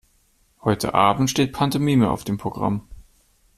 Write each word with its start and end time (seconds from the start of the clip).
Heute 0.63 0.95
Abend 0.95 1.29
steht 1.29 1.53
Pantomime 1.53 2.09
auf 2.09 2.23
dem 2.23 2.39
Programm. 2.39 2.87